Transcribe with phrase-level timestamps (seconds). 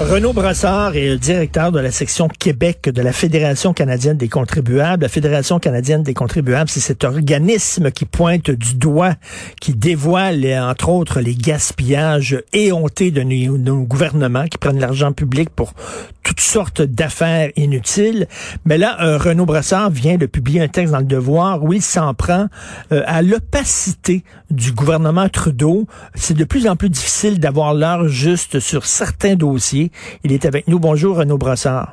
[0.00, 5.02] Renaud Brassard est le directeur de la section Québec de la Fédération canadienne des contribuables.
[5.02, 9.14] La Fédération canadienne des contribuables, c'est cet organisme qui pointe du doigt,
[9.60, 15.74] qui dévoile, entre autres, les gaspillages éhontés de nos, gouvernements qui prennent l'argent public pour
[16.22, 18.26] toutes sortes d'affaires inutiles.
[18.64, 21.82] Mais là, euh, Renaud Brassard vient de publier un texte dans le Devoir où il
[21.82, 22.46] s'en prend
[22.92, 25.86] euh, à l'opacité du gouvernement Trudeau.
[26.14, 29.89] C'est de plus en plus difficile d'avoir l'heure juste sur certains dossiers.
[30.24, 30.78] Il est avec nous.
[30.78, 31.90] Bonjour, Renaud Brassard.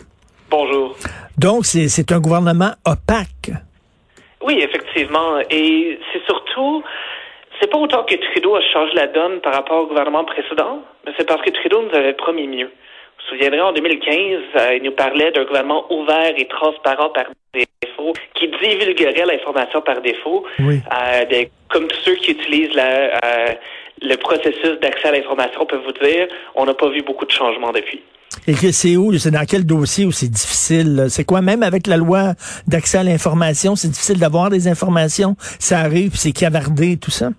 [0.50, 0.96] Bonjour.
[1.38, 3.52] Donc, c'est un gouvernement opaque.
[4.42, 5.40] Oui, effectivement.
[5.50, 6.84] Et c'est surtout,
[7.60, 11.12] c'est pas autant que Trudeau a changé la donne par rapport au gouvernement précédent, mais
[11.18, 12.68] c'est parce que Trudeau nous avait promis mieux.
[12.68, 14.10] Vous vous souviendrez, en 2015,
[14.56, 20.02] euh, il nous parlait d'un gouvernement ouvert et transparent par défaut, qui divulguerait l'information par
[20.02, 20.80] défaut, oui.
[20.94, 23.54] euh, comme tous ceux qui utilisent la, euh,
[24.02, 27.72] le processus d'accès à l'information peut vous dire, on n'a pas vu beaucoup de changements
[27.72, 28.02] depuis.
[28.48, 29.14] Et que c'est où?
[29.18, 31.06] C'est dans quel dossier où c'est difficile?
[31.10, 31.42] C'est quoi?
[31.42, 32.34] Même avec la loi
[32.68, 35.36] d'accès à l'information, c'est difficile d'avoir des informations.
[35.60, 37.30] Ça arrive, c'est cavardé, tout ça?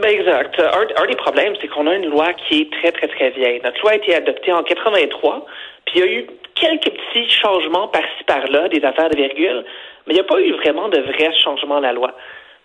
[0.00, 0.60] Ben exact.
[0.60, 3.60] Un, des problèmes, c'est qu'on a une loi qui est très, très, très vieille.
[3.64, 5.46] Notre loi a été adoptée en 83,
[5.86, 9.64] puis il y a eu quelques petits changements par-ci, par-là, des affaires de virgule,
[10.06, 12.12] mais il n'y a pas eu vraiment de vrais changements à la loi.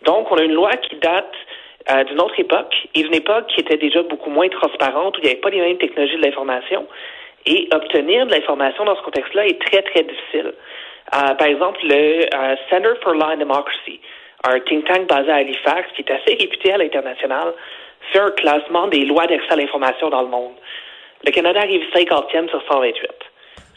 [0.05, 1.33] Donc, on a une loi qui date
[1.89, 5.23] euh, d'une autre époque et d'une époque qui était déjà beaucoup moins transparente, où il
[5.23, 6.87] n'y avait pas les mêmes technologies de l'information.
[7.45, 10.53] Et obtenir de l'information dans ce contexte-là est très, très difficile.
[11.15, 13.99] Euh, par exemple, le euh, Center for Law and Democracy,
[14.43, 17.53] un think tank basé à Halifax, qui est assez réputé à l'international,
[18.11, 20.53] fait un classement des lois d'accès à l'information dans le monde.
[21.25, 23.07] Le Canada arrive 50e sur 128.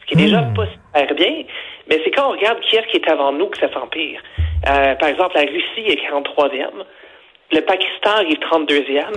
[0.00, 0.55] Ce qui est déjà hmm.
[0.55, 1.44] pas super bien,
[1.88, 4.21] mais c'est quand on regarde qui est-ce qui est avant nous que ça s'empire.
[4.69, 6.84] Euh, par exemple, la Russie est 43e
[7.52, 9.12] le Pakistan arrive 32e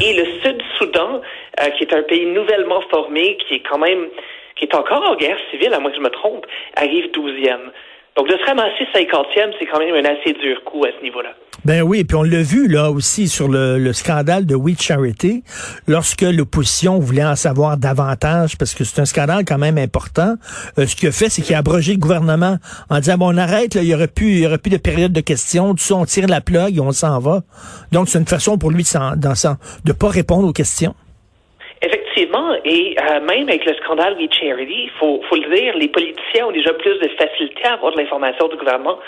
[0.00, 1.20] et le Sud-Soudan,
[1.60, 4.08] euh, qui est un pays nouvellement formé, qui est quand même,
[4.56, 7.70] qui est encore en guerre civile, à moins que je me trompe, arrive 12e.
[8.16, 11.30] Donc de se ramasser 50e, c'est quand même un assez dur coup à ce niveau-là.
[11.64, 15.44] Ben oui, puis on l'a vu là aussi sur le, scandale de We Charity,
[15.86, 20.34] lorsque l'opposition voulait en savoir davantage, parce que c'est un scandale quand même important.
[20.78, 22.58] Euh, ce qu'il a fait, c'est qu'il a abrogé le gouvernement
[22.90, 25.12] en disant bon, on arrête, là, il y aurait plus, y aurait plus de période
[25.12, 27.42] de questions, tout ça, on tire la plug et on s'en va.
[27.92, 30.94] Donc c'est une façon pour lui de ne pas répondre aux questions.
[32.64, 36.52] Et euh, même avec le scandale We Charity, il faut, le dire, les politiciens ont
[36.52, 38.98] déjà plus de facilité à avoir de l'information du gouvernement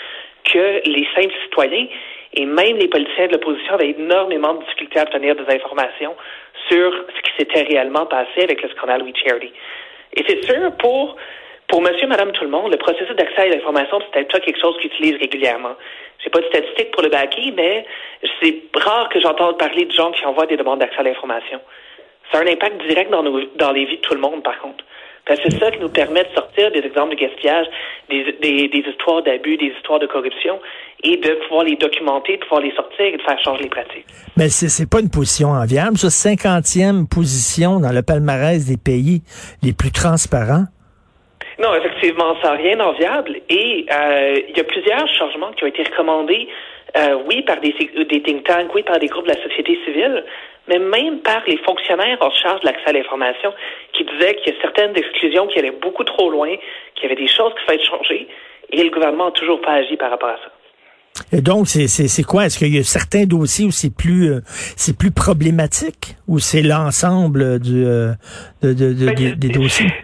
[0.43, 1.87] que les simples citoyens.
[2.33, 6.15] Et même les politiciens de l'opposition avaient énormément de difficultés à obtenir des informations
[6.69, 9.53] sur ce qui s'était réellement passé avec le scandale We Charity.
[10.13, 11.15] Et c'est sûr, pour,
[11.67, 14.77] pour monsieur, madame, tout le monde, le processus d'accès à l'information, c'est peut-être quelque chose
[14.77, 15.75] qu'ils utilisent régulièrement.
[16.23, 17.85] J'ai pas de statistiques pour le baquer, mais
[18.41, 21.61] c'est rare que j'entende parler de gens qui envoient des demandes d'accès à l'information.
[22.31, 24.59] Ça a un impact direct dans, nos, dans les vies de tout le monde, par
[24.59, 24.83] contre.
[25.27, 27.65] C'est ça qui nous permet de sortir des exemples de gaspillage,
[28.09, 30.59] des, des, des histoires d'abus, des histoires de corruption,
[31.03, 34.05] et de pouvoir les documenter, de pouvoir les sortir et de faire changer les pratiques.
[34.37, 39.21] Mais c'est, pas une position enviable, ça, cinquantième position dans le palmarès des pays
[39.63, 40.65] les plus transparents.
[41.57, 43.37] Non, effectivement, ça n'a rien d'enviable.
[43.49, 46.47] Et euh, il y a plusieurs changements qui ont été recommandés,
[46.97, 50.23] euh, oui, par des, des think tanks, oui, par des groupes de la société civile,
[50.67, 53.53] mais même par les fonctionnaires en charge de l'accès à l'information
[53.93, 56.55] qui disaient qu'il y a certaines exclusions qui allaient beaucoup trop loin,
[56.95, 58.27] qu'il y avait des choses qui faisaient changer,
[58.71, 60.51] et le gouvernement n'a toujours pas agi par rapport à ça.
[61.31, 62.45] Et donc, c'est quoi?
[62.45, 64.41] Est-ce qu'il y a certains dossiers où c'est plus euh,
[64.75, 68.11] c'est plus problématique ou c'est l'ensemble du euh,
[68.61, 69.87] de, de, de, ben, des dossiers?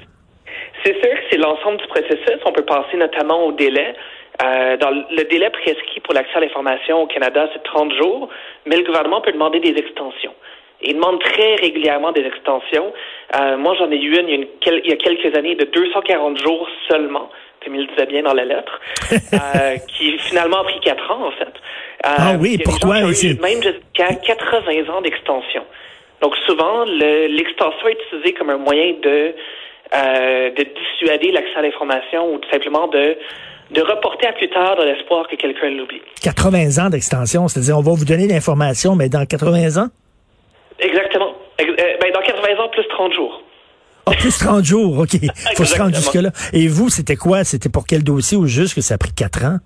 [0.83, 2.39] C'est sûr que c'est l'ensemble du processus.
[2.44, 3.94] On peut penser notamment au délai.
[4.43, 8.29] Euh, dans le délai prescrit pour l'accès à l'information au Canada, c'est 30 jours,
[8.65, 10.33] mais le gouvernement peut demander des extensions.
[10.83, 12.91] Il demande très régulièrement des extensions.
[13.35, 15.55] Euh, moi, j'en ai eu une il, y a une il y a quelques années
[15.55, 17.29] de 240 jours seulement,
[17.63, 21.27] comme il le disait bien dans la lettre, euh, qui finalement a pris 4 ans,
[21.27, 21.53] en fait.
[22.03, 23.01] Ah oui, pourquoi?
[23.01, 25.63] Même jusqu'à 80 ans d'extension.
[26.21, 29.35] Donc souvent, l'extension est utilisée comme un moyen de
[29.93, 33.17] euh, de dissuader l'accès à l'information ou tout simplement de
[33.71, 36.01] de reporter à plus tard dans l'espoir que quelqu'un l'oublie.
[36.21, 39.88] 80 ans d'extension, c'est-à-dire on va vous donner l'information, mais dans 80 ans?
[40.79, 41.33] Exactement.
[41.62, 41.65] Euh,
[42.01, 43.44] ben, dans 80 ans, plus 30 jours.
[44.06, 45.13] Ah, plus 30 jours, OK.
[45.13, 46.31] Il faut se rendre jusque-là.
[46.53, 47.44] Et vous, c'était quoi?
[47.44, 49.57] C'était pour quel dossier ou juste que ça a pris 4 ans?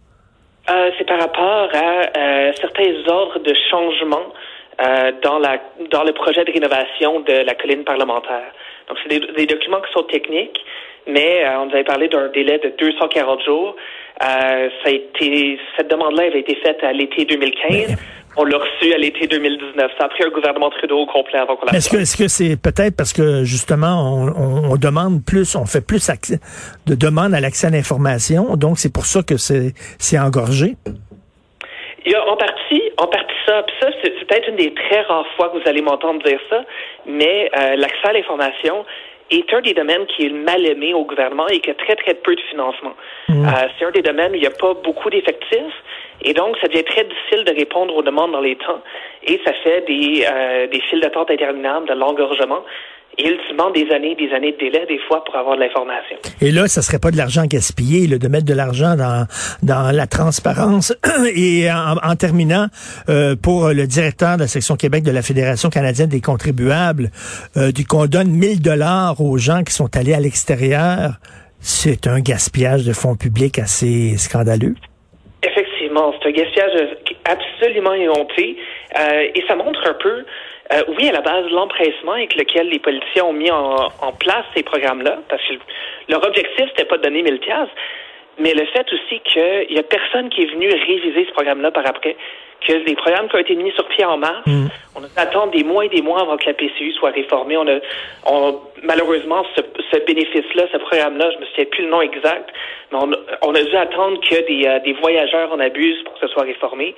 [0.69, 4.34] Euh, c'est par rapport à euh, certains ordres de changement
[4.81, 5.60] euh, dans, la,
[5.92, 8.51] dans le projet de rénovation de la colline parlementaire.
[8.90, 10.60] Donc, c'est des, des, documents qui sont techniques,
[11.07, 13.75] mais euh, on nous avait parlé d'un délai de 240 jours.
[14.24, 17.96] Euh, ça a été, cette demande-là avait été faite à l'été 2015.
[18.38, 19.92] On l'a reçu à l'été 2019.
[19.98, 22.28] Ça a pris un gouvernement Trudeau au complet avant qu'on la Est-ce que, est-ce que
[22.28, 26.40] c'est peut-être parce que justement on, on, on, demande plus, on fait plus accès,
[26.86, 30.75] de demandes à l'accès à l'information, donc c'est pour ça que c'est, c'est engorgé?
[32.06, 33.63] Il y a en partie, en partie ça.
[33.63, 36.40] Puis ça, c'est, c'est peut-être une des très rares fois que vous allez m'entendre dire
[36.50, 36.63] ça,
[37.06, 38.86] mais euh, l'accès à l'information,
[39.31, 42.13] est un des domaines qui est mal aimé au gouvernement et qui a très, très
[42.13, 42.94] peu de financement.
[43.30, 43.45] Mmh.
[43.45, 45.74] Euh, c'est un des domaines où il n'y a pas beaucoup d'effectifs
[46.22, 48.81] et donc ça devient très difficile de répondre aux demandes dans les temps
[49.24, 52.63] et ça fait des, euh, des files d'attente interminables, de l'engorgement
[53.18, 56.18] et ultimement des années des années de délai des fois pour avoir de l'information.
[56.42, 59.26] Et là, ça serait pas de l'argent gaspillé, là, de mettre de l'argent dans
[59.64, 60.94] dans la transparence.
[61.36, 62.68] Et en, en terminant,
[63.10, 67.10] euh, pour le directeur de la section Québec de la Fédération canadienne des contribuables,
[67.58, 71.20] euh, du qu'on donne 1000 dollars aux gens qui sont allés à l'extérieur,
[71.60, 74.76] c'est un gaspillage de fonds publics assez scandaleux.
[75.42, 76.72] Effectivement, c'est un gaspillage
[77.26, 78.58] absolument éhonté
[78.98, 80.26] euh, et ça montre un peu
[80.74, 84.46] euh, oui, à la base, l'empressement avec lequel les politiciens ont mis en, en place
[84.56, 85.54] ces programmes-là, parce que
[86.10, 87.70] leur objectif, c'était pas de donner 1000 pièces,
[88.40, 91.86] mais le fait aussi qu'il y a personne qui est venu réviser ce programme-là par
[91.88, 92.16] après,
[92.68, 94.68] que les programmes qui ont été mis sur pied en mars, mmh.
[94.96, 97.57] on attend des mois et des mois avant que la PCU soit réformée.
[97.57, 97.80] On a,
[98.25, 99.62] on, malheureusement, ce,
[99.92, 102.50] ce bénéfice-là, ce programme-là, je me souviens plus le nom exact,
[102.92, 103.12] mais on,
[103.42, 106.44] on a dû attendre que des, euh, des voyageurs en abusent pour que ce soit
[106.44, 106.96] réformé.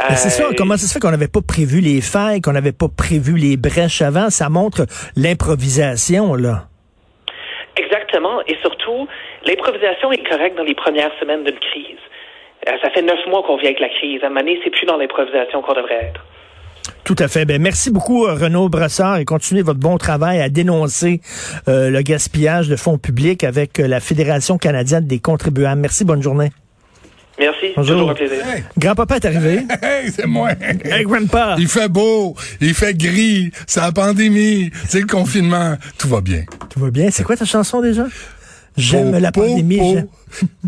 [0.00, 2.72] Euh, c'est ça, comment ça se fait qu'on n'avait pas prévu les failles, qu'on n'avait
[2.72, 4.28] pas prévu les brèches avant?
[4.28, 4.84] Ça montre
[5.16, 6.64] l'improvisation, là.
[7.76, 8.40] Exactement.
[8.46, 9.08] Et surtout,
[9.44, 11.98] l'improvisation est correcte dans les premières semaines d'une crise.
[12.68, 14.22] Euh, ça fait neuf mois qu'on vient avec la crise.
[14.22, 16.24] À un moment donné, c'est plus dans l'improvisation qu'on devrait être.
[17.04, 17.44] Tout à fait.
[17.44, 21.20] Ben, merci beaucoup, Renaud Brassard, et continuez votre bon travail à dénoncer
[21.68, 25.80] euh, le gaspillage de fonds publics avec la Fédération canadienne des contribuables.
[25.80, 26.50] Merci, bonne journée.
[27.38, 27.66] Merci.
[27.76, 27.96] Bonjour.
[27.96, 28.46] Toujours un plaisir.
[28.46, 28.64] Hey.
[28.78, 29.60] Grand-papa est arrivé.
[29.82, 30.50] Hey, c'est moi.
[30.84, 31.56] Hey, grandpa.
[31.58, 35.74] Il fait beau, il fait gris, c'est la pandémie, c'est le confinement.
[35.98, 36.44] Tout va bien.
[36.70, 37.10] Tout va bien.
[37.10, 38.06] C'est quoi ta chanson déjà?
[38.76, 39.78] J'aime la pandémie.
[39.78, 40.10] Po,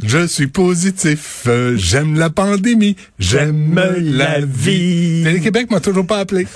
[0.03, 1.47] je suis positif.
[1.75, 2.97] J'aime la pandémie.
[3.19, 5.23] J'aime la vie.
[5.25, 6.47] Télé-Québec m'a toujours pas appelé.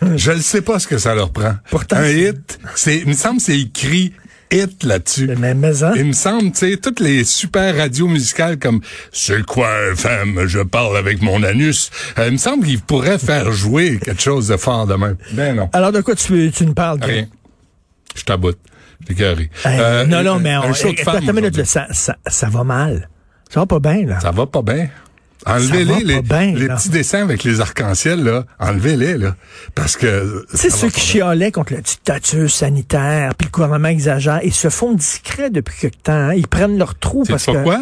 [0.16, 1.54] je ne sais pas ce que ça leur prend.
[1.70, 4.12] Pourtant, un hit, c'est, il me semble, c'est écrit
[4.50, 5.26] hit là-dessus.
[5.26, 5.92] Même hein?
[5.96, 8.80] Il me semble, tu sais, toutes les super radios musicales comme
[9.12, 11.90] C'est quoi, femme, je parle avec mon anus.
[12.18, 15.16] Euh, il me semble qu'il pourrait faire jouer quelque chose de fort demain.
[15.32, 15.70] Ben non.
[15.72, 16.98] Alors de quoi tu, tu me parles?
[17.02, 17.26] Rien.
[18.14, 18.58] Je t'aboute.
[19.64, 22.64] Hey, euh, non, non, mais on, un show de femme minute, ça, ça, ça va
[22.64, 23.08] mal.
[23.48, 24.20] Ça va pas bien, là.
[24.20, 24.88] Ça va pas bien.
[25.46, 28.44] Enlevez-les, les, les petits dessins avec les arcs-en-ciel, là.
[28.58, 29.36] Enlevez-les, là.
[29.74, 30.44] Parce que.
[30.52, 34.92] C'est ceux qui chialaient contre la dictature sanitaire, puis le gouvernement exagère, ils se font
[34.92, 36.12] discrets depuis quelque temps.
[36.12, 36.34] Hein.
[36.34, 37.52] Ils prennent leur trou parce que.
[37.52, 37.80] Pourquoi?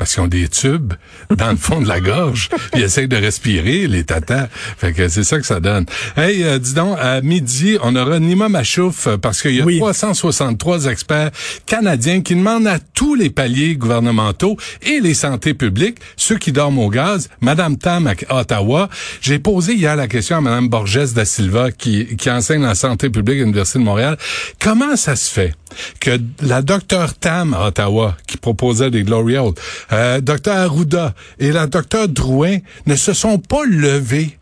[0.00, 0.94] Parce qu'ils ont des tubes
[1.28, 2.48] dans le fond de la gorge.
[2.74, 4.48] Ils essayent de respirer, les tatas.
[4.78, 5.84] Fait que c'est ça que ça donne.
[6.16, 9.76] Hey, euh, dis donc, à midi, on aura Nima Machouf parce qu'il y a oui.
[9.78, 11.32] 363 experts
[11.66, 16.78] canadiens qui demandent à tous les paliers gouvernementaux et les santé publiques, ceux qui dorment
[16.78, 18.88] au gaz, Madame Tam à Ottawa.
[19.20, 23.10] J'ai posé hier la question à Madame Borges da Silva qui, qui enseigne la santé
[23.10, 24.16] publique à l'Université de Montréal.
[24.58, 25.54] Comment ça se fait
[26.00, 29.54] que la docteure Tam à Ottawa, qui proposait des Glory Hole,
[29.92, 34.38] euh, docteur Arruda et la docteur Drouin ne se sont pas levés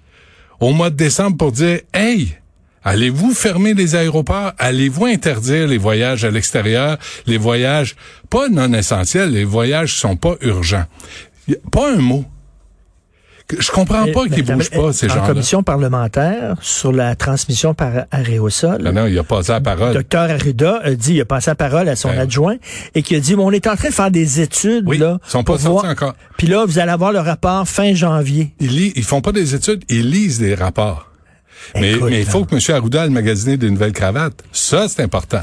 [0.61, 2.37] au mois de décembre pour dire Hey,
[2.85, 4.53] allez-vous fermer les aéroports?
[4.59, 7.97] Allez-vous interdire les voyages à l'extérieur, les voyages
[8.31, 10.87] pas non essentiels, les voyages sont pas urgents?
[11.71, 12.25] Pas un mot.
[13.57, 15.23] Je comprends pas qu'ils bougent pas, ces gens-là.
[15.23, 18.83] En commission parlementaire, sur la transmission par aréosol.
[18.83, 19.89] Non, non, il a passé la parole.
[19.89, 22.19] Le docteur Arruda a dit, il a passé la parole à son ouais.
[22.19, 22.57] adjoint
[22.95, 25.19] et qui a dit, bon, on est en train de faire des études, oui, là.
[25.27, 26.15] Ils sont pas sortis encore.
[26.37, 28.55] Puis là, vous allez avoir le rapport fin janvier.
[28.61, 31.11] Ils, lis, ils font pas des études, ils lisent des rapports.
[31.75, 32.77] Mais, mais il faut que M.
[32.77, 34.43] Arruda ait magasiné des nouvelles cravates.
[34.53, 35.43] Ça, c'est important.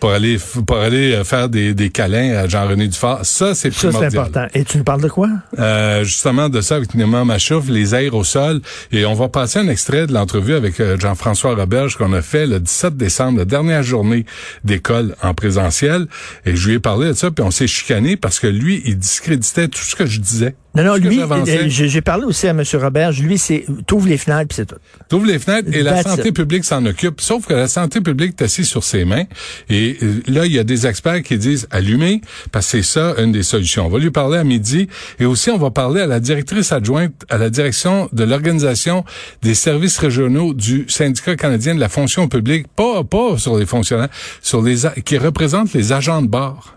[0.00, 3.20] Pour aller pour aller euh, faire des, des câlins à Jean-René Dufort.
[3.24, 4.02] Ça, c'est primordial.
[4.02, 4.46] Ça, c'est important.
[4.54, 5.28] Et tu nous parles de quoi?
[5.58, 7.86] Euh, justement, de ça avec Néma Machouf, les
[8.24, 8.60] sol.
[8.92, 12.46] Et on va passer un extrait de l'entrevue avec euh, Jean-François Roberge qu'on a fait
[12.46, 14.26] le 17 décembre, la dernière journée
[14.64, 16.06] d'école en présentiel.
[16.44, 18.98] Et je lui ai parlé de ça, puis on s'est chicané parce que lui, il
[18.98, 20.54] discréditait tout ce que je disais.
[20.76, 21.20] Non, non, lui,
[21.68, 22.62] j'ai parlé aussi à M.
[22.74, 23.12] Robert.
[23.12, 24.76] Lui, c'est t'ouvres les fenêtres, puis c'est tout.
[25.08, 27.20] T'ouvres les fenêtres et la santé publique s'en occupe.
[27.20, 29.24] Sauf que la santé publique est assise sur ses mains.
[29.70, 32.20] Et euh, là, il y a des experts qui disent allumer,
[32.52, 33.86] parce que c'est ça une des solutions.
[33.86, 34.88] On va lui parler à midi.
[35.18, 39.04] Et aussi, on va parler à la directrice adjointe à la direction de l'organisation
[39.42, 42.66] des services régionaux du syndicat canadien de la fonction publique.
[42.68, 44.08] Pas, pas sur les fonctionnaires,
[44.42, 46.75] sur les, qui représente les agents de bord.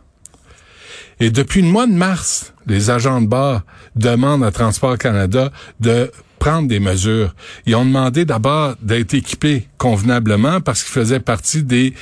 [1.20, 3.62] Et depuis le mois de mars, les agents de bord
[3.96, 7.36] demandent à Transport Canada de prendre des mesures.
[7.66, 11.94] Ils ont demandé d'abord d'être équipés convenablement parce qu'ils faisaient partie des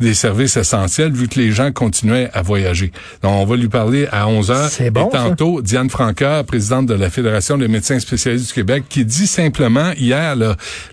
[0.00, 2.92] des services essentiels vu que les gens continuaient à voyager.
[3.22, 4.70] Donc, on va lui parler à 11 heures.
[4.92, 9.04] Bon, Et tantôt, Diane Franca, présidente de la Fédération des médecins spécialistes du Québec, qui
[9.04, 10.36] dit simplement hier,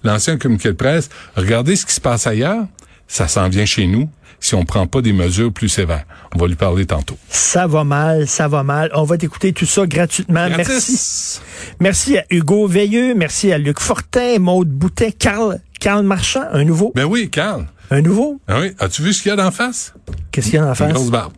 [0.03, 2.65] l'ancien communiqué de presse, regardez ce qui se passe ailleurs,
[3.07, 6.05] ça s'en vient chez nous si on prend pas des mesures plus sévères.
[6.33, 7.17] On va lui parler tantôt.
[7.29, 8.91] Ça va mal, ça va mal.
[8.93, 10.47] On va t'écouter tout ça gratuitement.
[10.49, 11.39] Merci.
[11.79, 16.91] Merci à Hugo Veilleux, merci à Luc Fortin, Maude Boutet, Carl, Carl Marchand, un nouveau.
[16.95, 17.65] Ben oui, Carl.
[17.91, 18.39] Un nouveau?
[18.47, 18.71] Ah oui.
[18.79, 19.93] As-tu vu ce qu'il y a d'en face?
[20.31, 20.89] Qu'est-ce qu'il y a en face?
[20.89, 21.33] Une grosse barbe.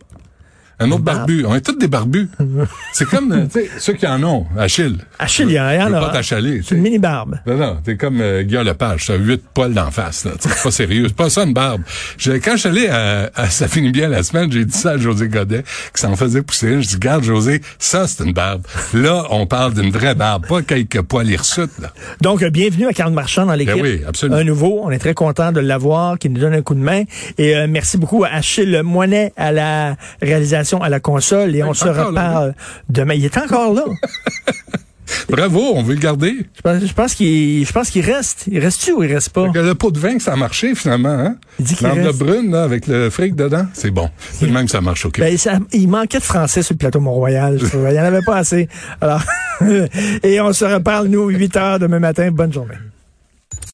[0.80, 1.44] Un autre barbu.
[1.46, 2.28] On est tous des barbus.
[2.92, 4.46] c'est comme euh, tu sais, ceux qui en ont.
[4.56, 4.98] Achille.
[5.18, 6.00] Achille, il y en a.
[6.00, 6.60] pas t'achaler.
[6.64, 7.40] C'est une mini-barbe.
[7.46, 7.78] Non, non.
[7.82, 9.06] T'es comme euh, Guillaume Lepage.
[9.06, 10.26] T'as huit poils d'en face.
[10.38, 11.06] C'est pas sérieux.
[11.08, 11.82] C'est pas ça une barbe.
[12.16, 14.90] Je, quand je suis allé à, à, Ça finit bien la semaine, j'ai dit ça
[14.90, 16.80] à José Godet, qui s'en faisait pousser.
[16.80, 18.62] Je dis, garde José, ça c'est une barbe.
[18.94, 21.78] Là, on parle d'une vraie barbe, pas quelques poils hirsutes.
[21.80, 21.92] Là.
[22.20, 23.74] Donc, euh, bienvenue à Carl Marchand dans l'équipe.
[23.74, 24.38] Ben oui, absolument.
[24.38, 24.80] Un nouveau.
[24.84, 27.02] On est très content de l'avoir, qui nous donne un coup de main.
[27.36, 31.72] Et euh, merci beaucoup à Achille Moinet à la réalisation, à la console et on
[31.72, 32.54] se reparle
[32.90, 33.14] demain.
[33.14, 33.84] Il est encore là.
[35.28, 36.36] Bravo, on veut le garder.
[36.56, 38.44] Je pense, je pense qu'il, je pense qu'il reste.
[38.50, 39.46] Il reste-tu ou il reste pas?
[39.46, 41.08] le pot de vin, ça a marché finalement.
[41.08, 41.36] Hein?
[41.58, 42.18] Il dit qu'il reste.
[42.18, 44.10] brune là, avec le fric dedans, c'est bon.
[44.32, 45.40] C'est le même que ça marche au Québec.
[45.44, 47.58] Ben, il manquait de français sur le plateau Mont-Royal.
[47.60, 48.68] il n'y en avait pas assez.
[49.00, 49.22] Alors,
[50.22, 52.30] et on se reparle nous 8 heures demain matin.
[52.30, 52.74] Bonne journée.